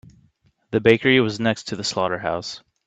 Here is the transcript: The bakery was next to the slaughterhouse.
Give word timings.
The 0.71 0.79
bakery 0.81 1.19
was 1.21 1.39
next 1.39 1.65
to 1.65 1.75
the 1.75 1.83
slaughterhouse. 1.83 2.63